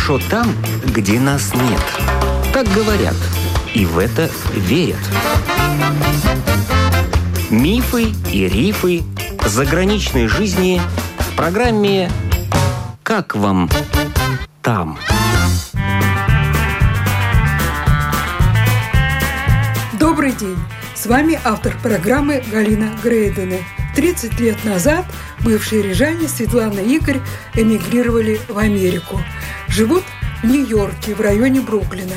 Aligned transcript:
хорошо 0.00 0.18
там, 0.30 0.54
где 0.84 1.20
нас 1.20 1.52
нет. 1.54 1.80
Так 2.52 2.66
говорят, 2.68 3.14
и 3.74 3.84
в 3.84 3.98
это 3.98 4.30
верят. 4.54 4.98
Мифы 7.50 8.14
и 8.32 8.48
рифы 8.48 9.02
заграничной 9.44 10.26
жизни 10.28 10.80
в 11.18 11.36
программе 11.36 12.10
«Как 13.02 13.34
вам 13.34 13.68
там?». 14.62 14.98
Добрый 19.98 20.32
день! 20.32 20.56
С 20.94 21.06
вами 21.06 21.38
автор 21.44 21.76
программы 21.82 22.42
Галина 22.50 22.90
Грейдена. 23.02 23.56
30 23.94 24.38
лет 24.40 24.64
назад 24.64 25.04
бывшие 25.40 25.82
рижане 25.82 26.28
Светлана 26.28 26.80
и 26.80 26.96
Игорь 26.96 27.20
эмигрировали 27.54 28.40
в 28.48 28.56
Америку. 28.58 29.20
Живут 29.80 30.04
в 30.42 30.46
Нью-Йорке, 30.46 31.14
в 31.14 31.22
районе 31.22 31.62
Бруклина. 31.62 32.16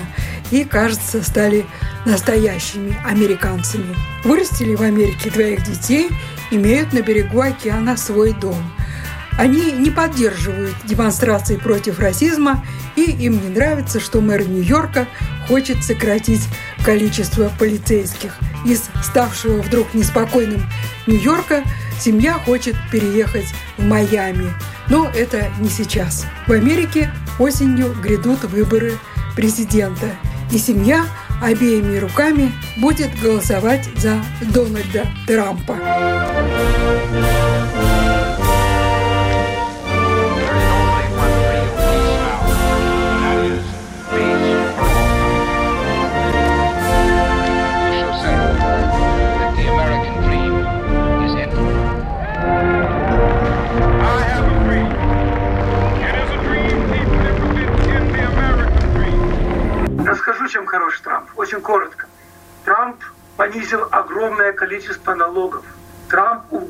И, 0.52 0.66
кажется, 0.66 1.24
стали 1.24 1.66
настоящими 2.06 2.98
американцами. 3.06 3.96
Вырастили 4.26 4.76
в 4.76 4.82
Америке 4.82 5.30
двоих 5.30 5.64
детей, 5.64 6.10
имеют 6.52 6.92
на 6.92 7.02
берегу 7.02 7.40
океана 7.40 7.96
свой 7.96 8.34
дом– 8.34 8.62
они 9.38 9.72
не 9.72 9.90
поддерживают 9.90 10.76
демонстрации 10.86 11.58
против 11.58 12.00
расизма, 12.00 12.64
и 12.96 13.02
им 13.02 13.42
не 13.42 13.50
нравится, 13.50 14.00
что 14.00 14.22
мэр 14.22 14.48
Нью-Йорка 14.48 15.08
хочет 15.48 15.84
сократить 15.84 16.48
количество 16.86 17.52
полицейских. 17.58 18.38
Из 18.66 18.84
ставшего 19.04 19.62
вдруг 19.62 19.94
неспокойным 19.94 20.64
Нью-Йорка 21.08 21.64
семья 22.00 22.34
хочет 22.34 22.76
переехать 22.92 23.48
в 23.78 23.84
Майами. 23.84 24.54
Но 24.94 25.10
это 25.10 25.52
не 25.60 25.70
сейчас. 25.70 26.28
В 26.46 26.52
Америке 26.52 27.10
осенью 27.40 27.96
грядут 28.00 28.44
выборы 28.44 29.00
президента. 29.36 30.06
И 30.52 30.60
семья 30.60 31.08
обеими 31.42 31.98
руками 31.98 32.52
будет 32.78 33.10
голосовать 33.20 33.90
за 33.98 34.24
Дональда 34.54 35.08
Трампа. 35.26 35.80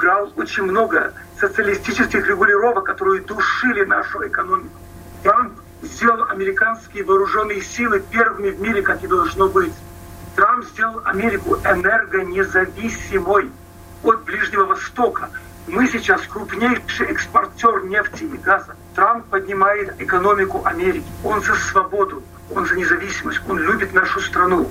Убрал 0.03 0.33
очень 0.35 0.63
много 0.63 1.13
социалистических 1.39 2.27
регулировок, 2.27 2.83
которые 2.83 3.21
душили 3.21 3.85
нашу 3.85 4.27
экономику. 4.27 4.75
Трамп 5.23 5.53
сделал 5.81 6.25
американские 6.29 7.05
вооруженные 7.05 7.61
силы 7.61 8.03
первыми 8.11 8.49
в 8.49 8.59
мире, 8.59 8.81
как 8.81 9.01
и 9.01 9.07
должно 9.07 9.47
быть. 9.47 9.71
Трамп 10.35 10.65
сделал 10.65 10.99
Америку 11.05 11.55
энергонезависимой 11.55 13.49
от 14.03 14.23
Ближнего 14.25 14.65
Востока. 14.65 15.29
Мы 15.67 15.87
сейчас 15.87 16.19
крупнейший 16.23 17.08
экспортер 17.08 17.86
нефти 17.86 18.25
и 18.25 18.37
газа. 18.37 18.75
Трамп 18.95 19.25
поднимает 19.27 20.02
экономику 20.02 20.63
Америки. 20.65 21.08
Он 21.23 21.42
за 21.42 21.55
свободу 21.55 22.21
он 22.52 22.65
за 22.65 22.75
независимость, 22.75 23.42
он 23.47 23.59
любит 23.59 23.93
нашу 23.93 24.19
страну. 24.19 24.69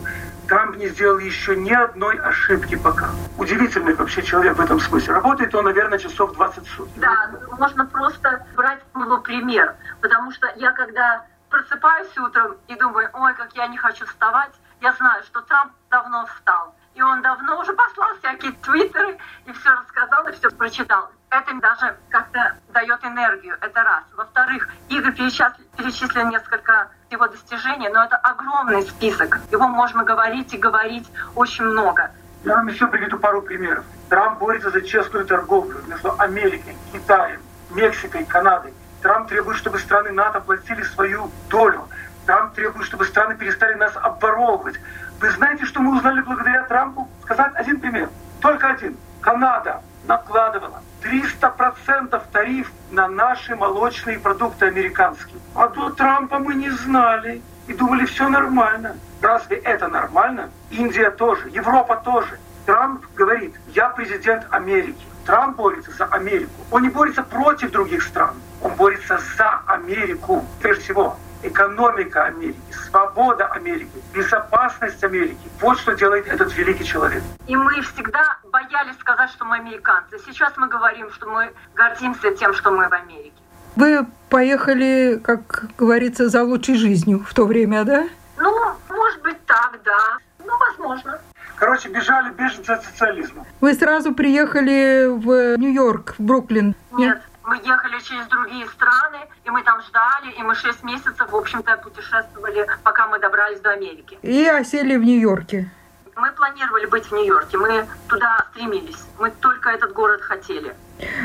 Трамп 0.53 0.77
не 0.77 0.89
сделал 0.89 1.17
еще 1.17 1.57
ни 1.57 1.73
одной 1.73 2.21
ошибки 2.21 2.75
пока. 2.75 3.09
Удивительный 3.39 3.95
вообще 3.95 4.23
человек 4.23 4.55
в 4.59 4.61
этом 4.61 4.81
смысле. 4.81 5.15
Работает 5.15 5.55
он, 5.55 5.65
наверное, 5.65 5.99
часов 5.99 6.35
20 6.35 6.67
в 6.67 6.71
сутки. 6.77 6.99
Да, 6.99 7.31
можно 7.59 7.87
просто 7.87 8.45
брать 8.55 8.81
его 8.95 9.17
пример. 9.17 9.75
Потому 10.03 10.31
что 10.31 10.53
я 10.57 10.73
когда 10.73 11.25
просыпаюсь 11.49 12.19
утром 12.19 12.59
и 12.69 12.75
думаю, 12.75 13.09
ой, 13.15 13.33
как 13.33 13.51
я 13.55 13.67
не 13.69 13.79
хочу 13.79 14.05
вставать, 14.05 14.53
я 14.83 14.93
знаю, 14.93 15.23
что 15.23 15.41
Трамп 15.41 15.73
давно 15.89 16.27
встал. 16.27 16.75
И 16.95 17.01
он 17.01 17.23
давно 17.23 17.59
уже 17.59 17.73
послал 17.73 18.15
всякие 18.19 18.53
твиттеры 18.53 19.17
и 19.47 19.53
все 19.53 19.71
рассказал, 19.71 20.29
и 20.29 20.33
все 20.33 20.51
прочитал. 20.51 21.11
Это 21.31 21.55
даже 21.63 21.97
как-то 22.11 22.59
дает 22.75 23.03
энергию, 23.03 23.57
это 23.59 23.83
раз. 23.83 24.05
Во-вторых, 24.15 24.69
Игорь 24.91 25.15
перечислил 25.15 26.29
несколько 26.29 26.91
его 27.13 27.29
достижений, 27.29 27.89
но 27.89 28.05
это 28.05 28.17
огромный 28.17 28.83
список. 28.83 29.41
Его 29.51 29.69
можно 29.69 30.03
говорить 30.03 30.53
и 30.55 30.59
говорить 30.59 31.09
очень 31.35 31.65
много. 31.65 32.11
Я 32.45 32.57
вам 32.57 32.67
еще 32.69 32.87
приведу 32.89 33.19
пару 33.19 33.43
примеров. 33.43 33.85
Трамп 34.09 34.39
борется 34.39 34.71
за 34.71 34.83
честную 34.83 35.27
торговлю 35.27 35.81
между 35.87 36.13
Америкой, 36.19 36.77
Китаем, 36.93 37.41
Мексикой, 37.71 38.25
Канадой. 38.25 38.75
Трамп 39.01 39.29
требует, 39.29 39.59
чтобы 39.59 39.79
страны 39.79 40.11
НАТО 40.13 40.41
платили 40.41 40.83
свою 40.83 41.31
долю. 41.49 41.89
Трамп 42.27 42.55
требует, 42.55 42.87
чтобы 42.87 43.05
страны 43.05 43.37
перестали 43.37 43.75
нас 43.75 43.93
обворовывать. 43.97 44.77
Вы 45.21 45.31
знаете, 45.31 45.65
что 45.67 45.81
мы 45.81 45.97
узнали 45.97 46.21
благодаря 46.21 46.65
Трампу? 46.65 47.09
Сказать 47.23 47.53
один 47.55 47.81
пример. 47.81 48.09
Только 48.41 48.69
один. 48.69 48.97
Канада 49.21 49.81
накладывала 50.07 50.83
300% 51.03 52.23
тариф 52.33 52.71
на 52.91 53.09
наши 53.09 53.57
молочные 53.57 54.19
продукты 54.19 54.67
американские. 54.67 55.39
А 55.55 55.69
до 55.69 55.91
Трампа 55.91 56.39
мы 56.39 56.55
не 56.55 56.71
знали 56.71 57.43
и 57.67 57.75
думали, 57.75 58.05
все 58.07 58.29
нормально. 58.29 58.97
Разве 59.21 59.57
это 59.59 59.89
нормально? 59.89 60.51
Индия 60.71 61.11
тоже, 61.11 61.49
Европа 61.51 61.97
тоже. 61.97 62.39
Трамп 62.67 63.05
говорит, 63.17 63.55
я 63.75 63.89
президент 63.89 64.47
Америки. 64.51 65.05
Трамп 65.27 65.57
борется 65.57 65.93
за 65.93 66.05
Америку. 66.07 66.53
Он 66.71 66.83
не 66.83 66.89
борется 66.89 67.23
против 67.23 67.71
других 67.71 68.03
стран. 68.03 68.35
Он 68.61 68.73
борется 68.75 69.21
за 69.37 69.61
Америку. 69.67 70.45
Прежде 70.61 70.83
всего, 70.83 71.17
экономика 71.43 72.25
Америки, 72.25 72.61
свобода 72.89 73.47
Америки, 73.47 73.91
безопасность 74.15 75.03
Америки. 75.05 75.49
Вот 75.61 75.79
что 75.79 75.93
делает 75.93 76.27
этот 76.27 76.55
великий 76.57 76.85
человек. 76.85 77.23
И 77.47 77.57
мы 77.57 77.81
всегда 77.83 78.39
боялись 78.51 78.99
сказать, 79.01 79.31
что 79.31 79.45
мы 79.45 79.57
американцы. 79.57 80.19
Сейчас 80.25 80.53
мы 80.57 80.69
говорим, 80.69 81.11
что 81.13 81.27
мы 81.29 81.51
гордимся 81.75 82.33
тем, 82.33 82.55
что 82.55 82.71
мы 82.71 82.89
в 82.89 82.93
Америке. 82.93 83.33
Вы 83.77 84.07
поехали, 84.29 85.21
как 85.23 85.65
говорится, 85.79 86.29
за 86.29 86.43
лучшей 86.43 86.77
жизнью 86.77 87.25
в 87.27 87.33
то 87.35 87.47
время, 87.47 87.85
да? 87.85 88.09
Ну, 88.37 88.75
может 88.89 89.23
быть 89.23 89.45
так, 89.47 89.79
да. 89.85 90.19
Ну, 90.45 90.53
возможно. 90.59 91.19
Короче, 91.57 91.89
бежали 91.89 92.33
беженцы 92.33 92.71
от 92.71 92.85
социализма. 92.85 93.47
Вы 93.61 93.75
сразу 93.75 94.13
приехали 94.13 95.07
в 95.07 95.57
Нью-Йорк, 95.59 96.17
в 96.19 96.23
Бруклин? 96.23 96.75
Нет, 96.93 97.23
мы 97.53 97.59
ехали 97.59 98.01
через 98.01 98.27
другие 98.29 98.67
страны, 98.67 99.19
и 99.45 99.51
мы 99.51 99.63
там 99.63 99.83
ждали, 99.83 100.33
и 100.39 100.43
мы 100.43 100.55
шесть 100.55 100.83
месяцев, 100.83 101.31
в 101.31 101.37
общем-то, 101.37 101.77
путешествовали, 101.77 102.67
пока 102.83 103.07
мы 103.09 103.19
добрались 103.19 103.61
до 103.61 103.71
Америки. 103.73 104.19
И 104.23 104.47
осели 104.47 104.97
в 104.97 105.05
Нью-Йорке. 105.05 105.69
Мы 106.17 106.33
планировали 106.33 106.87
быть 106.87 107.05
в 107.05 107.13
Нью-Йорке, 107.13 107.59
мы 107.59 107.87
туда 108.09 108.47
стремились, 108.51 109.05
мы 109.19 109.31
только 109.31 109.69
этот 109.69 109.93
город 109.93 110.23
хотели. 110.23 110.75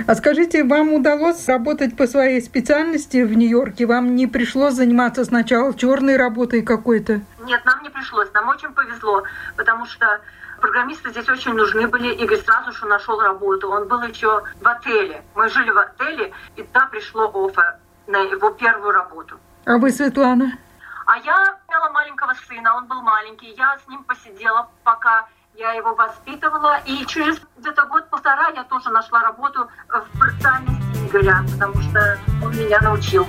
А 0.05 0.15
скажите, 0.15 0.65
вам 0.65 0.93
удалось 0.93 1.47
работать 1.47 1.95
по 1.95 2.07
своей 2.07 2.41
специальности 2.41 3.23
в 3.23 3.33
Нью-Йорке? 3.33 3.85
Вам 3.85 4.15
не 4.15 4.27
пришлось 4.27 4.73
заниматься 4.73 5.23
сначала 5.23 5.73
черной 5.73 6.17
работой 6.17 6.61
какой-то? 6.61 7.21
Нет, 7.43 7.63
нам 7.63 7.83
не 7.83 7.89
пришлось. 7.89 8.27
Нам 8.33 8.49
очень 8.49 8.73
повезло, 8.73 9.23
потому 9.55 9.85
что 9.85 10.19
программисты 10.59 11.09
здесь 11.09 11.27
очень 11.29 11.53
нужны 11.53 11.87
были. 11.87 12.13
Игорь 12.15 12.41
сразу 12.41 12.71
же 12.71 12.85
нашел 12.85 13.19
работу. 13.19 13.69
Он 13.69 13.87
был 13.87 14.01
еще 14.03 14.43
в 14.61 14.67
отеле. 14.67 15.23
Мы 15.35 15.49
жили 15.49 15.69
в 15.69 15.77
отеле, 15.77 16.33
и 16.55 16.63
туда 16.63 16.87
пришло 16.87 17.31
оффер 17.33 17.77
на 18.07 18.17
его 18.17 18.51
первую 18.51 18.91
работу. 18.91 19.39
А 19.65 19.77
вы, 19.77 19.91
Светлана? 19.91 20.57
А 21.05 21.17
я 21.19 21.57
имела 21.69 21.89
маленького 21.91 22.33
сына, 22.47 22.75
он 22.75 22.85
был 22.87 23.01
маленький. 23.01 23.53
Я 23.53 23.77
с 23.83 23.87
ним 23.87 24.03
посидела, 24.03 24.69
пока 24.83 25.27
я 25.55 25.71
его 25.73 25.95
воспитывала. 25.95 26.79
И 26.85 27.05
через 27.05 27.39
где-то 27.57 27.85
год-полтора 27.85 28.49
я 28.49 28.63
тоже 28.65 28.89
нашла 28.89 29.21
работу 29.21 29.69
в 29.89 30.17
специальности 30.17 31.07
Игоря, 31.07 31.43
потому 31.53 31.81
что 31.81 32.17
он 32.43 32.51
меня 32.51 32.79
научил. 32.81 33.25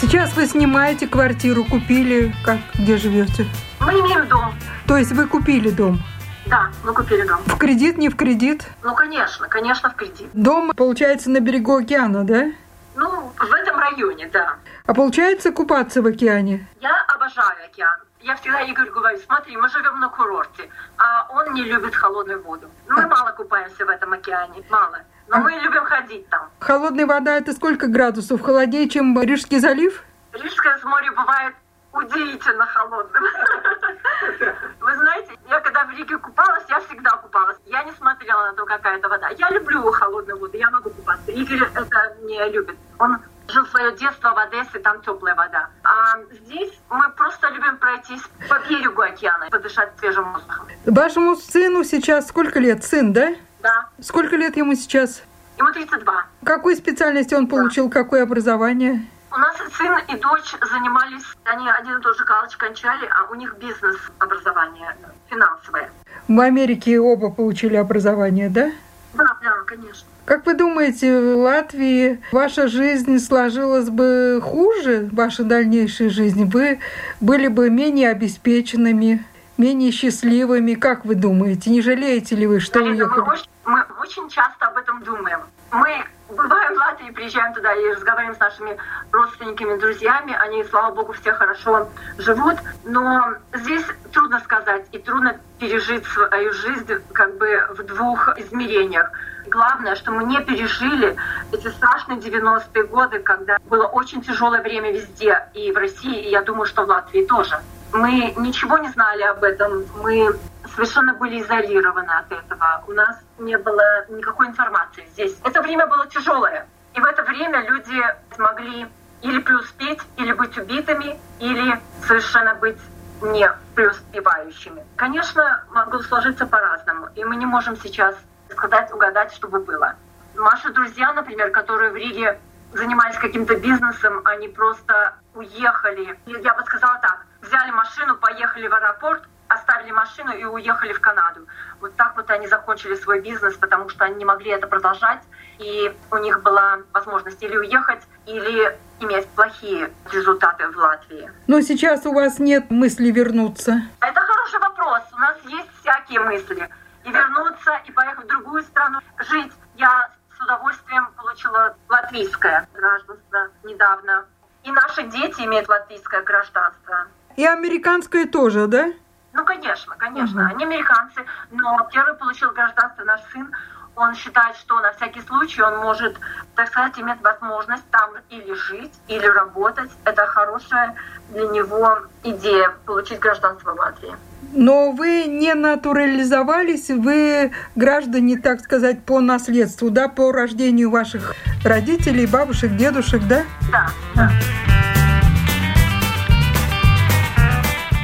Сейчас 0.00 0.34
вы 0.34 0.46
снимаете 0.46 1.06
квартиру, 1.06 1.62
купили, 1.62 2.34
как, 2.42 2.56
где 2.72 2.96
живете? 2.96 3.44
Мы 3.80 3.92
имеем 3.92 4.26
дом. 4.28 4.54
То 4.86 4.96
есть 4.96 5.12
вы 5.12 5.26
купили 5.26 5.68
дом? 5.68 5.98
Да, 6.46 6.70
мы 6.82 6.94
купили 6.94 7.20
дом. 7.26 7.40
В 7.44 7.58
кредит, 7.58 7.98
не 7.98 8.08
в 8.08 8.16
кредит? 8.16 8.66
Ну, 8.82 8.94
конечно, 8.94 9.46
конечно, 9.46 9.90
в 9.90 9.96
кредит. 9.96 10.30
Дом, 10.32 10.72
получается, 10.74 11.28
на 11.28 11.40
берегу 11.40 11.76
океана, 11.76 12.24
да? 12.24 12.50
Ну, 12.96 13.30
в 13.38 13.52
этом 13.52 13.78
районе, 13.78 14.30
да. 14.32 14.54
А 14.86 14.94
получается 14.94 15.52
купаться 15.52 16.00
в 16.00 16.06
океане? 16.06 16.66
Я 16.80 17.04
обожаю 17.14 17.62
океан. 17.70 17.98
Я 18.22 18.36
всегда 18.36 18.62
Игорь 18.62 18.88
говорю, 18.88 19.18
смотри, 19.26 19.54
мы 19.58 19.68
живем 19.68 20.00
на 20.00 20.08
курорте, 20.08 20.70
а 20.96 21.26
он 21.30 21.52
не 21.52 21.64
любит 21.64 21.94
холодную 21.94 22.42
воду. 22.42 22.70
Мы 22.88 23.06
мало 23.06 23.32
купаемся 23.32 23.84
в 23.84 23.88
этом 23.90 24.14
океане, 24.14 24.62
мало. 24.70 25.00
Но 25.30 25.36
а... 25.36 25.40
мы 25.40 25.52
любим 25.52 25.84
ходить 25.84 26.28
там. 26.28 26.50
Холодная 26.58 27.06
вода 27.06 27.36
это 27.36 27.52
сколько 27.52 27.86
градусов? 27.86 28.42
Холоднее, 28.42 28.88
чем 28.88 29.18
Рижский 29.20 29.60
залив? 29.60 30.02
Рижское 30.32 30.78
море 30.84 31.10
бывает 31.12 31.54
удивительно 31.92 32.66
холодным. 32.66 33.22
Вы 34.80 34.94
знаете, 34.96 35.32
я 35.48 35.60
когда 35.60 35.84
в 35.84 35.90
Риге 35.90 36.18
купалась, 36.18 36.64
я 36.68 36.80
всегда 36.80 37.10
купалась. 37.12 37.56
Я 37.66 37.84
не 37.84 37.92
смотрела 37.92 38.46
на 38.46 38.52
то, 38.54 38.64
какая 38.64 38.98
это 38.98 39.08
вода. 39.08 39.28
Я 39.30 39.50
люблю 39.50 39.90
холодную 39.92 40.38
воду, 40.38 40.56
я 40.56 40.70
могу 40.70 40.90
купаться. 40.90 41.30
Игорь 41.30 41.62
это 41.74 42.16
не 42.22 42.50
любит. 42.50 42.76
Он 42.98 43.18
жил 43.48 43.66
свое 43.66 43.96
детство 43.96 44.30
в 44.30 44.38
Одессе, 44.38 44.78
там 44.80 45.00
теплая 45.02 45.34
вода. 45.34 45.68
А 45.82 46.18
здесь 46.30 46.72
мы 46.88 47.10
просто 47.10 47.48
любим 47.50 47.76
пройтись 47.78 48.22
по 48.48 48.58
берегу 48.68 49.02
океана, 49.02 49.48
подышать 49.50 49.92
свежим 49.98 50.32
воздухом. 50.32 50.66
Вашему 50.86 51.36
сыну 51.36 51.84
сейчас 51.84 52.28
сколько 52.28 52.58
лет? 52.60 52.84
Сын, 52.84 53.12
да? 53.12 53.34
Да. 53.62 53.88
Сколько 54.00 54.36
лет 54.36 54.56
ему 54.56 54.74
сейчас? 54.74 55.22
Ему 55.58 55.72
32. 55.72 56.24
Какой 56.44 56.76
специальности 56.76 57.34
он 57.34 57.46
получил, 57.46 57.88
да. 57.88 57.92
какое 57.92 58.22
образование? 58.22 59.06
У 59.32 59.36
нас 59.36 59.56
сын 59.76 59.96
и 60.08 60.20
дочь 60.20 60.56
занимались, 60.72 61.22
они 61.44 61.68
один 61.70 61.98
и 61.98 62.02
тот 62.02 62.16
же 62.16 62.24
колледж 62.24 62.56
кончали, 62.56 63.08
а 63.14 63.30
у 63.30 63.34
них 63.36 63.54
бизнес 63.60 63.96
образование 64.18 64.96
финансовое. 65.28 65.90
В 66.26 66.40
Америке 66.40 66.98
оба 66.98 67.30
получили 67.30 67.76
образование, 67.76 68.48
да? 68.48 68.72
Да, 69.14 69.36
да, 69.42 69.52
конечно. 69.66 70.08
Как 70.24 70.46
вы 70.46 70.54
думаете, 70.54 71.20
в 71.20 71.38
Латвии 71.38 72.20
ваша 72.32 72.68
жизнь 72.68 73.18
сложилась 73.18 73.88
бы 73.88 74.40
хуже, 74.42 75.08
ваша 75.12 75.44
дальнейшая 75.44 76.10
жизнь? 76.10 76.44
Вы 76.44 76.80
были 77.20 77.48
бы 77.48 77.68
менее 77.70 78.10
обеспеченными, 78.10 79.24
менее 79.60 79.92
счастливыми? 79.92 80.74
Как 80.74 81.04
вы 81.04 81.14
думаете? 81.14 81.70
Не 81.70 81.82
жалеете 81.82 82.34
ли 82.34 82.46
вы, 82.46 82.60
что 82.60 82.80
Марина, 82.80 83.04
уехали? 83.04 83.20
Мы 83.20 83.32
очень, 83.32 83.50
мы 83.64 83.84
очень 84.00 84.28
часто 84.28 84.66
об 84.66 84.76
этом 84.76 85.02
думаем. 85.04 85.40
Мы 85.70 86.04
бываем 86.28 86.74
в 86.74 86.78
Латвии, 86.78 87.10
приезжаем 87.10 87.52
туда 87.54 87.72
и 87.74 87.92
разговариваем 87.92 88.34
с 88.34 88.40
нашими 88.40 88.76
родственниками, 89.12 89.78
друзьями. 89.78 90.36
Они, 90.40 90.64
слава 90.64 90.94
богу, 90.94 91.12
все 91.12 91.32
хорошо 91.32 91.88
живут. 92.18 92.56
Но 92.84 93.34
здесь 93.52 93.84
трудно 94.12 94.40
сказать 94.40 94.86
и 94.92 94.98
трудно 94.98 95.36
пережить 95.58 96.04
свою 96.06 96.52
жизнь 96.52 96.86
как 97.12 97.36
бы 97.36 97.66
в 97.70 97.82
двух 97.84 98.28
измерениях. 98.38 99.10
Главное, 99.46 99.96
что 99.96 100.12
мы 100.12 100.24
не 100.24 100.40
пережили 100.40 101.16
эти 101.52 101.68
страшные 101.68 102.18
90-е 102.18 102.84
годы, 102.84 103.18
когда 103.20 103.58
было 103.68 103.86
очень 103.86 104.22
тяжелое 104.22 104.62
время 104.62 104.92
везде, 104.92 105.48
и 105.54 105.72
в 105.72 105.76
России, 105.76 106.26
и 106.26 106.30
я 106.30 106.42
думаю, 106.42 106.66
что 106.66 106.84
в 106.84 106.88
Латвии 106.88 107.24
тоже. 107.24 107.60
Мы 107.92 108.34
ничего 108.36 108.78
не 108.78 108.88
знали 108.90 109.22
об 109.22 109.42
этом, 109.42 109.84
мы 110.02 110.38
совершенно 110.74 111.14
были 111.14 111.40
изолированы 111.42 112.10
от 112.10 112.30
этого. 112.30 112.84
У 112.86 112.92
нас 112.92 113.18
не 113.38 113.58
было 113.58 114.06
никакой 114.08 114.48
информации 114.48 115.04
здесь. 115.12 115.36
Это 115.44 115.60
время 115.60 115.86
было 115.86 116.06
тяжелое. 116.06 116.66
И 116.94 117.00
в 117.00 117.04
это 117.04 117.22
время 117.22 117.68
люди 117.68 118.00
смогли 118.34 118.86
или 119.22 119.38
преуспеть, 119.40 120.00
или 120.16 120.32
быть 120.32 120.56
убитыми, 120.56 121.18
или 121.40 121.80
совершенно 122.06 122.54
быть 122.54 122.78
не 123.22 123.50
преуспевающими. 123.74 124.84
Конечно, 124.96 125.64
могло 125.70 126.00
сложиться 126.00 126.46
по-разному, 126.46 127.08
и 127.14 127.24
мы 127.24 127.36
не 127.36 127.46
можем 127.46 127.76
сейчас 127.76 128.16
сказать, 128.50 128.92
угадать, 128.92 129.32
что 129.34 129.48
бы 129.48 129.60
было. 129.60 129.94
Наши 130.34 130.72
друзья, 130.72 131.12
например, 131.12 131.50
которые 131.50 131.90
в 131.90 131.96
Риге 131.96 132.38
занимались 132.72 133.16
каким-то 133.16 133.56
бизнесом, 133.56 134.20
они 134.24 134.48
просто 134.48 135.14
уехали. 135.34 136.18
Я 136.26 136.54
бы 136.54 136.62
сказала 136.64 136.98
так, 137.00 137.26
взяли 137.42 137.70
машину, 137.70 138.16
поехали 138.16 138.68
в 138.68 138.74
аэропорт, 138.74 139.22
оставили 139.48 139.90
машину 139.90 140.32
и 140.32 140.44
уехали 140.44 140.92
в 140.92 141.00
Канаду. 141.00 141.46
Вот 141.80 141.94
так 141.96 142.14
вот 142.16 142.30
они 142.30 142.46
закончили 142.46 142.94
свой 142.94 143.20
бизнес, 143.20 143.56
потому 143.56 143.88
что 143.88 144.04
они 144.04 144.16
не 144.16 144.24
могли 144.24 144.50
это 144.50 144.66
продолжать, 144.66 145.22
и 145.58 145.94
у 146.10 146.16
них 146.18 146.42
была 146.42 146.78
возможность 146.92 147.42
или 147.42 147.56
уехать, 147.56 148.02
или 148.26 148.78
иметь 149.00 149.28
плохие 149.30 149.90
результаты 150.12 150.68
в 150.68 150.76
Латвии. 150.76 151.30
Но 151.46 151.60
сейчас 151.62 152.06
у 152.06 152.12
вас 152.12 152.38
нет 152.38 152.70
мысли 152.70 153.10
вернуться? 153.10 153.82
Это 154.00 154.20
хороший 154.20 154.60
вопрос. 154.60 155.02
У 155.12 155.18
нас 155.18 155.36
есть 155.46 155.68
всякие 155.80 156.20
мысли. 156.20 156.68
И 157.04 157.10
вернуться, 157.10 157.80
и 157.86 157.92
поехать 157.92 158.26
в 158.26 158.28
другую 158.28 158.62
страну, 158.62 159.00
жить. 159.18 159.52
Я 159.76 160.10
с 160.40 160.42
удовольствием 160.42 161.08
получила 161.16 161.76
латвийское 161.88 162.66
гражданство 162.74 163.48
недавно. 163.64 164.24
И 164.64 164.70
наши 164.70 165.04
дети 165.04 165.40
имеют 165.42 165.68
латвийское 165.68 166.22
гражданство. 166.22 167.06
И 167.36 167.44
американское 167.44 168.26
тоже, 168.26 168.66
да? 168.66 168.92
Ну, 169.32 169.44
конечно, 169.44 169.94
конечно. 169.96 170.42
Угу. 170.42 170.54
Они 170.54 170.64
американцы, 170.64 171.24
но 171.50 171.88
первый 171.92 172.14
получил 172.14 172.50
гражданство 172.52 173.04
наш 173.04 173.20
сын. 173.32 173.50
Он 174.00 174.14
считает, 174.14 174.56
что 174.56 174.80
на 174.80 174.94
всякий 174.94 175.20
случай 175.20 175.60
он 175.60 175.76
может, 175.80 176.16
так 176.54 176.68
сказать, 176.68 176.98
иметь 176.98 177.20
возможность 177.20 177.84
там 177.90 178.08
или 178.30 178.54
жить, 178.54 178.94
или 179.08 179.26
работать. 179.26 179.90
Это 180.06 180.24
хорошая 180.24 180.94
для 181.28 181.46
него 181.48 181.98
идея 182.24 182.72
получить 182.86 183.18
гражданство 183.18 183.72
Латвии. 183.72 184.14
Но 184.52 184.92
вы 184.92 185.26
не 185.26 185.52
натурализовались, 185.52 186.88
вы 186.88 187.52
граждане, 187.76 188.38
так 188.38 188.60
сказать, 188.60 189.04
по 189.04 189.20
наследству, 189.20 189.90
да, 189.90 190.08
по 190.08 190.32
рождению 190.32 190.90
ваших 190.90 191.34
родителей, 191.62 192.26
бабушек, 192.26 192.74
дедушек, 192.76 193.20
да? 193.28 193.42
Да, 193.70 193.90
да. 194.14 194.30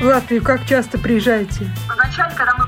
В 0.02 0.04
Латвию 0.04 0.44
как 0.44 0.66
часто 0.66 0.98
приезжаете? 0.98 1.70
Вначале, 1.88 2.34
когда 2.36 2.54
мы 2.58 2.65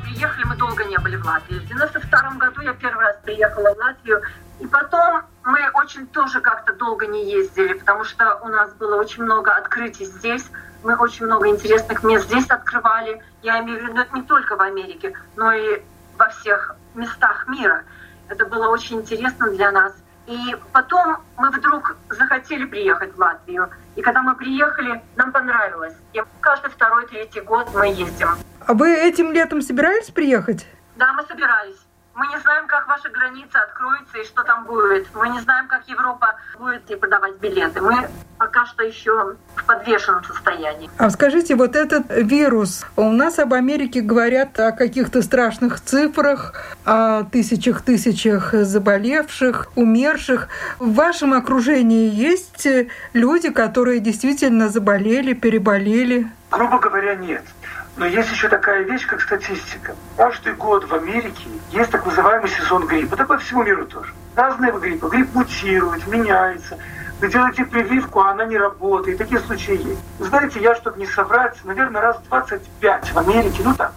Латвии. 1.28 1.58
В 1.58 1.66
92 1.66 2.30
году 2.38 2.60
я 2.62 2.72
первый 2.72 3.04
раз 3.04 3.16
приехала 3.22 3.74
в 3.74 3.78
Латвию. 3.78 4.22
И 4.60 4.66
потом 4.66 5.22
мы 5.44 5.60
очень 5.74 6.06
тоже 6.06 6.40
как-то 6.40 6.72
долго 6.74 7.06
не 7.06 7.30
ездили, 7.30 7.74
потому 7.74 8.04
что 8.04 8.36
у 8.42 8.48
нас 8.48 8.72
было 8.74 8.96
очень 8.96 9.22
много 9.22 9.52
открытий 9.52 10.06
здесь. 10.06 10.44
Мы 10.82 10.96
очень 10.96 11.26
много 11.26 11.48
интересных 11.48 12.02
мест 12.02 12.26
здесь 12.26 12.46
открывали. 12.46 13.22
Я 13.42 13.60
имею 13.60 13.80
в 13.80 13.82
виду 13.82 14.00
это 14.00 14.14
не 14.14 14.22
только 14.22 14.56
в 14.56 14.60
Америке, 14.60 15.12
но 15.36 15.52
и 15.52 15.82
во 16.16 16.28
всех 16.28 16.76
местах 16.94 17.46
мира. 17.48 17.84
Это 18.28 18.46
было 18.46 18.68
очень 18.68 18.98
интересно 19.00 19.50
для 19.50 19.70
нас. 19.70 19.92
И 20.26 20.56
потом 20.72 21.18
мы 21.36 21.50
вдруг 21.50 21.96
захотели 22.10 22.64
приехать 22.64 23.14
в 23.14 23.18
Латвию. 23.18 23.70
И 23.96 24.02
когда 24.02 24.22
мы 24.22 24.34
приехали, 24.34 25.02
нам 25.16 25.32
понравилось. 25.32 25.94
И 26.12 26.22
каждый 26.40 26.70
второй, 26.70 27.06
третий 27.06 27.40
год 27.40 27.68
мы 27.74 27.88
ездим. 27.88 28.28
А 28.66 28.74
вы 28.74 28.94
этим 28.94 29.32
летом 29.32 29.62
собирались 29.62 30.10
приехать? 30.10 30.66
Да, 30.98 31.12
мы 31.12 31.22
собирались. 31.28 31.76
Мы 32.16 32.26
не 32.26 32.38
знаем, 32.40 32.66
как 32.66 32.88
ваши 32.88 33.08
границы 33.10 33.54
откроются 33.54 34.18
и 34.18 34.24
что 34.24 34.42
там 34.42 34.64
будет. 34.64 35.06
Мы 35.14 35.28
не 35.28 35.38
знаем, 35.38 35.68
как 35.68 35.86
Европа 35.86 36.34
будет 36.58 36.82
продавать 37.00 37.36
билеты. 37.36 37.80
Мы 37.80 38.08
пока 38.36 38.66
что 38.66 38.82
еще 38.82 39.36
в 39.54 39.64
подвешенном 39.64 40.24
состоянии. 40.24 40.90
А 40.98 41.10
скажите, 41.10 41.54
вот 41.54 41.76
этот 41.76 42.06
вирус, 42.08 42.84
у 42.96 43.12
нас 43.12 43.38
об 43.38 43.54
Америке 43.54 44.00
говорят 44.00 44.58
о 44.58 44.72
каких-то 44.72 45.22
страшных 45.22 45.80
цифрах, 45.80 46.54
о 46.84 47.22
тысячах-тысячах 47.22 48.52
заболевших, 48.52 49.68
умерших. 49.76 50.48
В 50.80 50.94
вашем 50.94 51.34
окружении 51.34 52.10
есть 52.10 52.66
люди, 53.12 53.50
которые 53.50 54.00
действительно 54.00 54.68
заболели, 54.68 55.34
переболели? 55.34 56.28
Грубо 56.50 56.80
говоря, 56.80 57.14
нет. 57.14 57.44
Но 57.98 58.06
есть 58.06 58.30
еще 58.30 58.48
такая 58.48 58.84
вещь, 58.84 59.04
как 59.06 59.20
статистика. 59.20 59.96
Каждый 60.16 60.54
год 60.54 60.88
в 60.88 60.94
Америке 60.94 61.48
есть 61.72 61.90
так 61.90 62.06
называемый 62.06 62.48
сезон 62.48 62.86
гриппа. 62.86 63.14
Это 63.14 63.24
по 63.24 63.36
всему 63.38 63.64
миру 63.64 63.86
тоже. 63.86 64.14
Разные 64.36 64.70
гриппы. 64.70 65.08
Грипп 65.08 65.34
мутирует, 65.34 66.06
меняется. 66.06 66.78
Вы 67.20 67.28
делаете 67.28 67.64
прививку, 67.64 68.20
а 68.20 68.30
она 68.30 68.44
не 68.44 68.56
работает. 68.56 69.18
Такие 69.18 69.40
случаи 69.40 69.84
есть. 69.84 70.00
Знаете, 70.20 70.60
я, 70.60 70.76
чтобы 70.76 71.00
не 71.00 71.06
соврать, 71.06 71.56
наверное, 71.64 72.00
раз 72.00 72.20
25 72.28 73.12
в 73.12 73.18
Америке, 73.18 73.62
ну 73.64 73.74
так, 73.74 73.92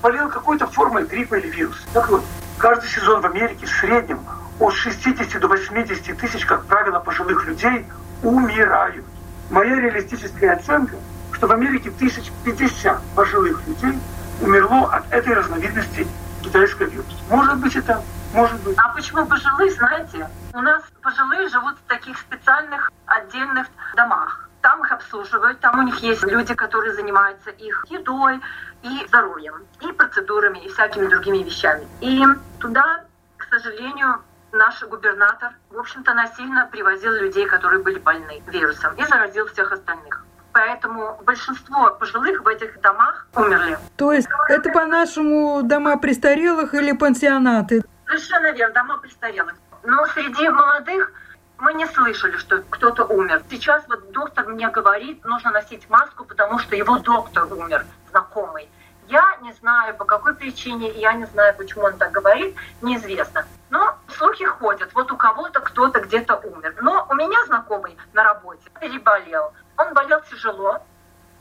болел 0.00 0.30
какой-то 0.30 0.66
формой 0.66 1.04
гриппа 1.04 1.34
или 1.34 1.48
вируса. 1.48 1.82
Так 1.92 2.08
вот, 2.08 2.24
каждый 2.56 2.88
сезон 2.88 3.20
в 3.20 3.26
Америке 3.26 3.66
в 3.66 3.70
среднем 3.70 4.20
от 4.58 4.72
60 4.72 5.38
до 5.38 5.48
80 5.48 6.16
тысяч, 6.16 6.46
как 6.46 6.64
правило, 6.64 6.98
пожилых 6.98 7.44
людей 7.44 7.84
умирают. 8.22 9.04
Моя 9.50 9.78
реалистическая 9.78 10.54
оценка– 10.54 10.96
что 11.44 11.48
в 11.48 11.52
Америке 11.52 11.90
1050 11.90 13.02
пожилых 13.14 13.66
людей 13.66 13.98
умерло 14.40 14.90
от 14.90 15.12
этой 15.12 15.34
разновидности 15.34 16.06
китайской 16.42 16.88
вируса. 16.88 17.10
Может 17.28 17.58
быть 17.58 17.76
это, 17.76 18.02
может 18.32 18.58
быть. 18.62 18.74
А 18.78 18.88
почему 18.94 19.26
пожилые, 19.26 19.70
знаете? 19.72 20.30
У 20.54 20.60
нас 20.62 20.82
пожилые 21.02 21.46
живут 21.50 21.74
в 21.74 21.86
таких 21.86 22.16
специальных 22.18 22.90
отдельных 23.04 23.66
домах. 23.94 24.48
Там 24.62 24.82
их 24.84 24.92
обслуживают, 24.92 25.60
там 25.60 25.80
у 25.80 25.82
них 25.82 25.96
есть 25.98 26.22
люди, 26.22 26.54
которые 26.54 26.94
занимаются 26.94 27.50
их 27.50 27.84
едой 27.90 28.40
и 28.82 29.04
здоровьем, 29.08 29.66
и 29.82 29.92
процедурами, 29.92 30.64
и 30.64 30.70
всякими 30.70 31.08
другими 31.08 31.42
вещами. 31.42 31.86
И 32.00 32.24
туда, 32.58 33.04
к 33.36 33.44
сожалению, 33.50 34.22
наш 34.52 34.82
губернатор, 34.84 35.52
в 35.68 35.78
общем-то, 35.78 36.14
насильно 36.14 36.66
привозил 36.72 37.12
людей, 37.12 37.44
которые 37.46 37.82
были 37.82 37.98
больны 37.98 38.42
вирусом, 38.46 38.94
и 38.94 39.04
заразил 39.04 39.46
всех 39.48 39.72
остальных 39.72 40.24
поэтому 40.54 41.20
большинство 41.24 41.90
пожилых 41.90 42.42
в 42.42 42.48
этих 42.48 42.80
домах 42.80 43.26
умерли. 43.34 43.76
То 43.96 44.12
есть 44.12 44.28
это 44.48 44.70
по-нашему 44.70 45.62
дома 45.62 45.98
престарелых 45.98 46.72
или 46.74 46.92
пансионаты? 46.92 47.82
Совершенно 48.06 48.52
верно, 48.52 48.74
дома 48.74 48.98
престарелых. 48.98 49.54
Но 49.82 50.06
среди 50.06 50.48
молодых 50.48 51.12
мы 51.58 51.74
не 51.74 51.86
слышали, 51.86 52.36
что 52.36 52.62
кто-то 52.70 53.04
умер. 53.04 53.42
Сейчас 53.50 53.82
вот 53.88 54.12
доктор 54.12 54.46
мне 54.46 54.68
говорит, 54.68 55.24
нужно 55.24 55.50
носить 55.50 55.90
маску, 55.90 56.24
потому 56.24 56.58
что 56.60 56.76
его 56.76 56.98
доктор 56.98 57.52
умер, 57.52 57.84
знакомый. 58.10 58.68
Я 59.08 59.36
не 59.42 59.52
знаю, 59.52 59.94
по 59.96 60.04
какой 60.04 60.34
причине, 60.34 60.90
я 60.92 61.12
не 61.12 61.26
знаю, 61.26 61.54
почему 61.56 61.84
он 61.84 61.98
так 61.98 62.12
говорит, 62.12 62.56
неизвестно. 62.80 63.44
Но 63.70 63.98
слухи 64.16 64.46
ходят, 64.46 64.94
вот 64.94 65.10
у 65.12 65.16
кого-то 65.16 65.60
кто-то 65.60 66.00
где-то 66.00 66.36
умер. 66.36 66.74
Но 66.80 67.06
у 67.10 67.14
меня 67.14 67.44
знакомый 67.46 67.98
на 68.12 68.24
работе 68.24 68.62
переболел. 68.80 69.52
Он 69.84 69.94
болел 69.94 70.20
тяжело, 70.30 70.78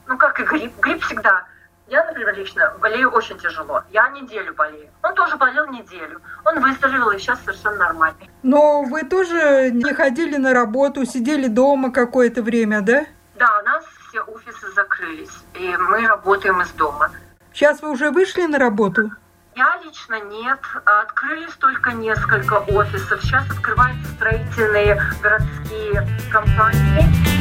ну 0.08 0.18
как 0.18 0.40
и 0.40 0.44
грипп. 0.44 0.78
Грипп 0.80 1.04
всегда 1.04 1.46
я, 1.88 2.04
например, 2.06 2.36
лично 2.36 2.74
болею 2.80 3.10
очень 3.12 3.38
тяжело. 3.38 3.84
Я 3.92 4.10
неделю 4.10 4.54
болею. 4.56 4.90
Он 5.04 5.14
тоже 5.16 5.38
болел 5.38 5.68
неделю. 5.68 6.22
Он 6.46 6.60
выздоровел 6.60 7.12
и 7.12 7.20
сейчас 7.20 7.40
совершенно 7.42 7.78
нормальный. 7.78 8.30
Но 8.42 8.84
вы 8.84 9.04
тоже 9.04 9.70
не 9.72 9.94
ходили 9.94 10.38
на 10.38 10.54
работу, 10.54 11.06
сидели 11.06 11.48
дома 11.48 11.92
какое-то 11.92 12.42
время, 12.42 12.82
да? 12.82 13.06
Да, 13.36 13.60
у 13.60 13.66
нас 13.66 13.86
все 14.08 14.22
офисы 14.22 14.72
закрылись, 14.74 15.38
и 15.56 15.76
мы 15.78 16.08
работаем 16.08 16.62
из 16.62 16.70
дома. 16.72 17.12
Сейчас 17.54 17.82
вы 17.82 17.92
уже 17.92 18.12
вышли 18.12 18.46
на 18.46 18.58
работу? 18.58 19.12
Я 19.56 19.80
лично 19.84 20.20
нет. 20.22 20.60
Открылись 20.86 21.54
только 21.60 21.92
несколько 21.92 22.54
офисов. 22.56 23.22
Сейчас 23.22 23.48
открываются 23.52 24.12
строительные 24.16 25.00
городские 25.22 26.08
компании. 26.32 27.33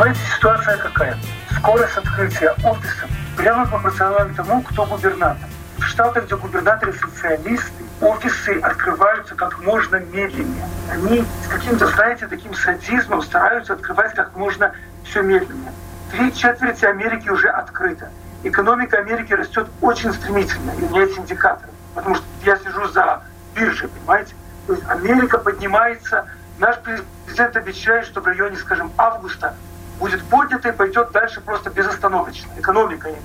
Понимаете, 0.00 0.20
ситуация 0.34 0.78
какая? 0.78 1.18
Скорость 1.58 1.98
открытия 1.98 2.52
офисов 2.64 3.10
прямо 3.36 3.66
пропорциональна 3.66 4.34
тому, 4.34 4.62
кто 4.62 4.86
губернатор. 4.86 5.46
В 5.76 5.82
штатах, 5.82 6.24
где 6.24 6.36
губернаторы 6.36 6.94
социалисты, 6.94 7.84
офисы 8.00 8.58
открываются 8.62 9.34
как 9.34 9.60
можно 9.60 9.96
медленнее. 9.96 10.64
Они 10.90 11.22
с 11.44 11.48
каким-то, 11.48 11.86
знаете, 11.88 12.26
таким 12.28 12.54
садизмом 12.54 13.20
стараются 13.20 13.74
открывать 13.74 14.14
как 14.14 14.34
можно 14.34 14.72
все 15.04 15.20
медленнее. 15.20 15.70
Три 16.12 16.34
четверти 16.34 16.86
Америки 16.86 17.28
уже 17.28 17.50
открыто. 17.50 18.08
Экономика 18.42 18.96
Америки 18.96 19.34
растет 19.34 19.68
очень 19.82 20.14
стремительно, 20.14 20.70
и 20.78 20.82
у 20.82 20.88
меня 20.88 21.02
есть 21.02 21.18
индикаторы. 21.18 21.72
Потому 21.94 22.14
что 22.14 22.24
я 22.46 22.56
сижу 22.56 22.88
за 22.88 23.22
биржей, 23.54 23.90
понимаете? 23.90 24.32
То 24.66 24.72
есть 24.72 24.88
Америка 24.88 25.36
поднимается, 25.36 26.24
наш 26.58 26.76
президент 26.78 27.54
обещает, 27.54 28.06
что 28.06 28.22
в 28.22 28.26
районе, 28.26 28.56
скажем, 28.56 28.90
августа 28.96 29.54
будет 30.00 30.24
поднято 30.24 30.70
и 30.70 30.72
пойдет 30.72 31.12
дальше 31.12 31.40
просто 31.40 31.70
безостановочно. 31.70 32.50
Экономика 32.56 33.10
не 33.10 33.18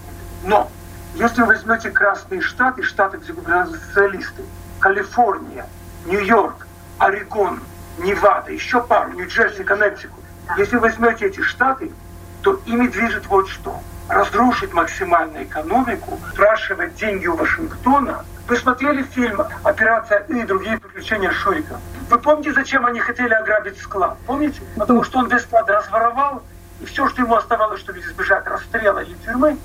Но 0.43 0.69
если 1.15 1.41
вы 1.41 1.47
возьмете 1.47 1.89
Красные 1.89 2.41
Штаты, 2.41 2.83
штаты, 2.83 3.17
где 3.17 3.33
губернаторы 3.33 3.79
социалисты, 3.79 4.43
Калифорния, 4.79 5.65
Нью-Йорк, 6.05 6.67
Орегон, 6.99 7.61
Невада, 7.97 8.51
еще 8.51 8.81
пару, 8.81 9.13
Нью-Джерси, 9.13 9.63
Коннектикут, 9.63 10.23
если 10.57 10.75
возьмете 10.75 11.27
эти 11.27 11.41
штаты, 11.41 11.91
то 12.41 12.59
ими 12.65 12.87
движет 12.87 13.25
вот 13.27 13.47
что. 13.47 13.79
Разрушить 14.09 14.73
максимально 14.73 15.43
экономику, 15.43 16.19
спрашивать 16.33 16.95
деньги 16.95 17.25
у 17.25 17.35
Вашингтона. 17.35 18.23
Вы 18.47 18.57
смотрели 18.57 19.01
фильм 19.01 19.41
«Операция 19.63 20.19
И» 20.29 20.41
и 20.41 20.43
другие 20.43 20.77
приключения 20.77 21.31
Шурика? 21.31 21.79
Вы 22.09 22.19
помните, 22.19 22.53
зачем 22.53 22.85
они 22.85 22.99
хотели 22.99 23.33
ограбить 23.33 23.79
склад? 23.79 24.17
Помните? 24.27 24.61
Потому 24.77 25.03
что 25.03 25.19
он 25.19 25.29
весь 25.29 25.41
склад 25.41 25.67
разворовал, 25.67 26.43
и 26.81 26.85
все, 26.85 27.07
что 27.09 27.21
ему 27.21 27.35
оставалось, 27.35 27.79
чтобы 27.79 27.99
избежать 27.99 28.45
расстрела 28.47 28.99
или 28.99 29.15
тюрьмы, 29.25 29.57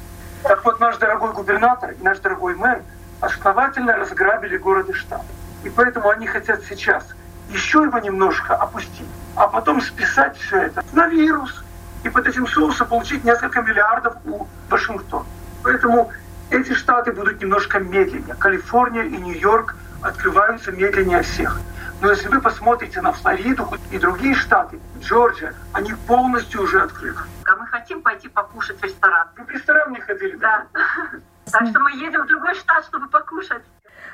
так 0.42 0.64
вот 0.64 0.80
наш 0.80 0.96
дорогой 0.96 1.32
губернатор 1.32 1.90
и 1.90 2.02
наш 2.02 2.18
дорогой 2.18 2.54
мэр 2.54 2.82
основательно 3.20 3.96
разграбили 3.96 4.56
город 4.56 4.88
и 4.88 4.92
штат. 4.92 5.22
И 5.64 5.68
поэтому 5.70 6.08
они 6.08 6.26
хотят 6.26 6.62
сейчас 6.68 7.06
еще 7.50 7.82
его 7.82 7.98
немножко 7.98 8.54
опустить, 8.54 9.08
а 9.34 9.48
потом 9.48 9.80
списать 9.80 10.36
все 10.38 10.62
это 10.62 10.84
на 10.92 11.08
вирус 11.08 11.64
и 12.04 12.08
под 12.08 12.26
этим 12.26 12.46
соусом 12.46 12.86
получить 12.86 13.24
несколько 13.24 13.60
миллиардов 13.60 14.14
у 14.24 14.46
Вашингтона. 14.68 15.26
Поэтому 15.62 16.10
эти 16.50 16.72
штаты 16.72 17.12
будут 17.12 17.40
немножко 17.40 17.78
медленнее. 17.78 18.34
Калифорния 18.34 19.02
и 19.02 19.16
Нью-Йорк 19.16 19.76
открываются 20.00 20.72
медленнее 20.72 21.22
всех. 21.22 21.60
Но 22.00 22.11
если 22.11 22.28
вы 22.28 22.40
посмотрите 22.40 23.00
на 23.02 23.12
Флориду 23.12 23.69
и 23.90 23.99
другие 23.99 24.35
штаты, 24.35 24.80
Джорджия, 25.00 25.54
они 25.73 25.92
полностью 26.07 26.62
уже 26.62 26.80
открыты. 26.80 27.21
А 27.45 27.57
мы 27.57 27.66
хотим 27.66 28.00
пойти 28.00 28.28
покушать 28.28 28.80
в 28.80 28.85
ресторан. 28.85 29.28
Вы 29.37 29.45
в 29.45 29.50
ресторан 29.50 29.92
не 29.92 30.00
ходили? 30.00 30.37
Да. 30.37 30.66
Так 31.52 31.66
что 31.66 31.80
мы 31.80 31.90
едем 31.92 32.23
в 32.23 32.26
другой 32.28 32.54
штат, 32.54 32.85
чтобы 32.85 33.09
покушать. 33.09 33.62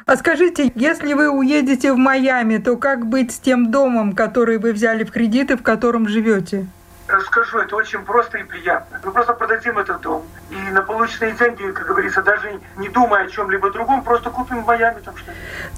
А 0.07 0.17
скажите, 0.17 0.73
если 0.75 1.13
вы 1.13 1.29
уедете 1.29 1.93
в 1.93 1.99
Майами, 1.99 2.57
то 2.57 2.79
как 2.79 3.05
быть 3.05 3.31
с 3.31 3.39
тем 3.39 3.71
домом, 3.71 4.15
который 4.15 4.57
вы 4.57 4.73
взяли 4.73 5.05
в 5.05 5.11
кредит 5.11 5.51
и 5.51 5.57
в 5.57 5.63
котором 5.63 6.09
живете? 6.09 6.67
Расскажу, 7.09 7.59
это 7.59 7.77
очень 7.77 8.05
просто 8.05 8.39
и 8.39 8.43
приятно. 8.43 9.01
Мы 9.05 9.13
просто 9.13 9.33
продадим 9.33 9.79
этот 9.79 10.01
дом. 10.01 10.25
И 10.51 10.57
на 10.57 10.83
полученные 10.83 11.33
деньги, 11.33 11.71
как 11.71 11.87
говорится, 11.87 12.23
даже 12.23 12.61
не 12.77 12.89
думая 12.89 13.27
о 13.27 13.29
чем-либо 13.29 13.71
другом, 13.71 14.03
просто 14.03 14.31
купим 14.31 14.63
в 14.63 14.67
Майами 14.67 15.01
там 15.01 15.17
что 15.17 15.31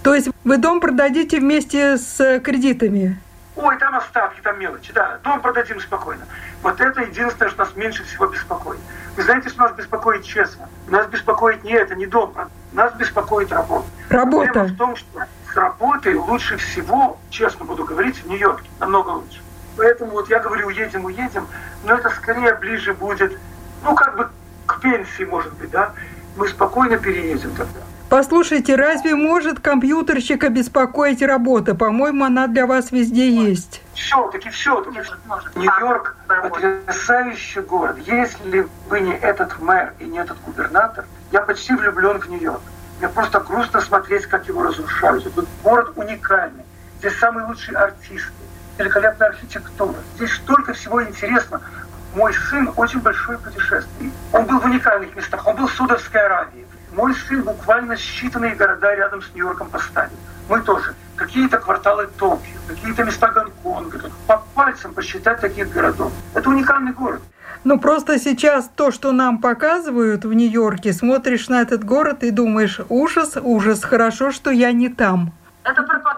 То 0.03 0.15
есть 0.15 0.31
вы 0.45 0.57
дом 0.57 0.81
продадите 0.81 1.39
вместе 1.41 1.99
с 1.99 2.41
кредитами? 2.41 3.21
Ой, 3.57 3.77
там 3.77 3.97
остатки, 3.97 4.41
там 4.41 4.59
мелочи. 4.59 4.93
Да, 4.93 5.19
дом 5.23 5.41
продадим 5.41 5.81
спокойно. 5.81 6.25
Вот 6.63 6.81
это 6.81 7.03
единственное, 7.03 7.51
что 7.51 7.65
нас 7.65 7.75
меньше 7.77 8.05
всего 8.05 8.27
беспокоит. 8.29 8.81
Вы 9.17 9.25
знаете, 9.25 9.49
что 9.49 9.63
нас 9.63 9.73
беспокоит 9.73 10.25
честно? 10.25 10.69
Нас 10.87 11.07
беспокоит 11.09 11.65
не 11.65 11.73
это, 11.73 11.95
не 11.95 12.07
дом. 12.07 12.33
Нас 12.73 12.95
беспокоит 12.95 13.53
работа. 13.53 13.87
Работа. 14.09 14.53
Проблема 14.53 14.75
в 14.75 14.79
том, 14.79 14.97
что 14.97 15.25
с 15.53 15.57
работой 15.57 16.15
лучше 16.15 16.57
всего, 16.57 17.19
честно 17.31 17.65
буду 17.65 17.85
говорить, 17.85 18.17
в 18.23 18.29
Нью-Йорке. 18.29 18.69
Намного 18.79 19.11
лучше. 19.11 19.41
Поэтому 19.79 20.11
вот 20.11 20.29
я 20.29 20.41
говорю, 20.41 20.67
уедем, 20.67 21.05
уедем, 21.05 21.47
но 21.85 21.95
это 21.95 22.11
скорее 22.11 22.53
ближе 22.55 22.95
будет, 22.95 23.39
ну, 23.85 23.95
как 23.95 24.17
бы 24.17 24.29
к 24.67 24.81
пенсии, 24.81 25.23
может 25.23 25.55
быть, 25.55 25.71
да. 25.71 25.93
Мы 26.37 26.49
спокойно 26.49 26.99
переедем 26.99 27.51
тогда. 27.53 27.81
Послушайте, 28.09 28.75
разве 28.75 29.15
может 29.15 29.61
компьютерщика 29.61 30.49
беспокоить 30.49 31.23
работа? 31.23 31.77
По-моему, 31.77 32.25
она 32.25 32.49
для 32.49 32.67
вас 32.67 32.91
везде 32.91 33.31
есть. 33.31 33.83
Все-таки, 33.95 34.51
все-таки. 34.51 34.99
Нью-Йорк 35.55 36.17
потрясающий 36.27 37.61
город. 37.61 37.99
Если 38.05 38.67
бы 38.89 39.01
не 39.01 39.13
этот 39.13 39.61
мэр 39.61 39.93
и 40.01 40.07
не 40.07 40.19
этот 40.19 40.41
губернатор, 40.45 41.05
я 41.31 41.41
почти 41.41 41.75
влюблен 41.75 42.19
в 42.19 42.29
Нью-Йорк. 42.29 42.63
Мне 42.99 43.09
просто 43.09 43.39
грустно 43.41 43.81
смотреть, 43.81 44.27
как 44.27 44.49
его 44.49 44.65
разрушают. 44.65 45.27
Этот 45.27 45.47
город 45.63 45.93
уникальный. 45.95 46.65
Здесь 46.99 47.17
самые 47.19 47.47
лучшие 47.47 47.79
артисты 47.79 48.33
великолепная 48.79 49.29
архитектура. 49.29 49.97
Здесь 50.17 50.33
столько 50.35 50.73
всего 50.73 51.03
интересно. 51.03 51.61
Мой 52.15 52.33
сын 52.33 52.71
очень 52.77 53.01
большой 53.01 53.39
путешественник. 53.39 54.13
Он 54.33 54.45
был 54.47 54.59
в 54.61 54.65
уникальных 54.65 55.15
местах. 55.15 55.47
Он 55.47 55.57
был 55.57 55.67
в 55.67 55.73
Судовской 55.73 56.21
Аравии. 56.21 56.67
Мой 56.93 57.15
сын 57.15 57.43
буквально 57.43 57.93
считанные 57.93 58.57
города 58.57 58.95
рядом 58.95 59.23
с 59.23 59.35
Нью-Йорком 59.35 59.69
поставил. 59.69 60.17
Мы 60.49 60.61
тоже. 60.63 60.95
Какие-то 61.17 61.59
кварталы 61.59 62.09
Токио, 62.19 62.59
какие-то 62.69 63.05
места 63.05 63.29
Гонконга. 63.29 64.11
По 64.27 64.43
пальцам 64.55 64.95
посчитать 64.95 65.41
таких 65.41 65.71
городов. 65.71 66.13
Это 66.35 66.49
уникальный 66.49 66.93
город. 66.93 67.21
Ну, 67.65 67.79
просто 67.79 68.19
сейчас 68.19 68.71
то, 68.75 68.93
что 68.93 69.13
нам 69.13 69.39
показывают 69.39 70.25
в 70.25 70.33
Нью-Йорке, 70.33 70.93
смотришь 70.93 71.49
на 71.49 71.61
этот 71.61 71.85
город 71.85 72.23
и 72.23 72.31
думаешь, 72.31 72.81
ужас, 72.89 73.37
ужас, 73.37 73.83
хорошо, 73.83 74.31
что 74.31 74.51
я 74.51 74.73
не 74.73 74.89
там. 74.89 75.33
Это 75.65 75.83
пропаганда. 75.83 76.18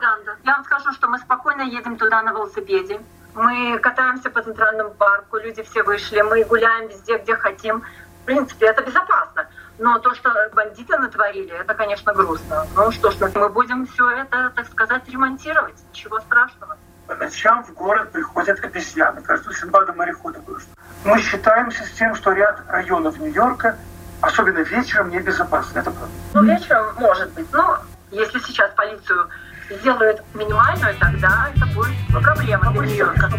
Я 0.50 0.57
вам 0.57 0.64
скажу, 0.64 0.90
что 0.95 1.07
мы 1.07 1.16
спокойно 1.21 1.62
едем 1.62 1.97
туда 1.97 2.23
на 2.23 2.33
велосипеде. 2.33 3.00
Мы 3.37 3.78
катаемся 3.78 4.30
по 4.30 4.42
центральному 4.42 4.90
парку, 4.90 5.37
люди 5.37 5.62
все 5.62 5.85
вышли, 5.85 6.23
мы 6.23 6.42
гуляем 6.42 6.88
везде, 6.88 7.19
где 7.19 7.37
хотим. 7.37 7.85
В 8.23 8.25
принципе, 8.25 8.66
это 8.66 8.83
безопасно. 8.83 9.47
Но 9.78 10.00
то, 10.00 10.12
что 10.12 10.28
бандиты 10.52 10.99
натворили, 10.99 11.52
это, 11.52 11.73
конечно, 11.75 12.12
грустно. 12.12 12.66
Ну 12.75 12.90
что 12.90 13.12
ж, 13.12 13.16
мы 13.37 13.49
будем 13.49 13.87
все 13.87 14.11
это, 14.11 14.50
так 14.57 14.66
сказать, 14.66 15.09
ремонтировать. 15.09 15.76
Ничего 15.92 16.19
страшного. 16.19 16.76
По 17.07 17.14
ночам 17.14 17.62
в 17.62 17.73
город 17.75 18.11
приходят 18.11 18.59
обезьяны. 18.59 19.23
Кажется, 19.23 19.52
Синбада 19.52 19.92
морехода 19.92 20.40
было. 20.40 20.59
Мы 21.04 21.23
считаемся 21.23 21.85
с 21.85 21.92
тем, 21.92 22.16
что 22.16 22.33
ряд 22.33 22.61
районов 22.66 23.16
Нью-Йорка, 23.21 23.76
особенно 24.21 24.59
вечером, 24.59 25.11
небезопасны. 25.11 25.78
Это 25.78 25.92
правда. 25.92 26.14
Ну, 26.35 26.42
вечером 26.42 26.92
может 26.97 27.30
быть. 27.35 27.47
Но 27.52 27.78
если 28.11 28.40
сейчас 28.40 28.73
полицию 28.73 29.28
сделают 29.71 30.23
минимальную, 30.35 30.95
тогда 30.99 31.49
это 31.55 31.67
будет 31.67 31.95
проблема 32.11 32.73
для 32.73 32.83
Нью-Йорка. 32.83 33.31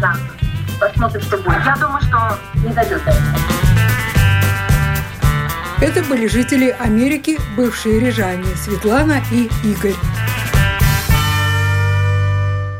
Да. 0.00 0.14
Посмотрим, 0.80 1.22
что 1.22 1.36
будет. 1.38 1.64
Я 1.64 1.76
думаю, 1.76 2.00
что 2.02 2.38
не 2.64 2.72
дойдет 2.72 3.02
до 3.04 3.10
этого. 3.10 3.38
Это 5.80 6.02
были 6.04 6.26
жители 6.26 6.76
Америки, 6.80 7.38
бывшие 7.56 8.00
рижане 8.00 8.54
Светлана 8.56 9.22
и 9.30 9.48
Игорь. 9.64 9.94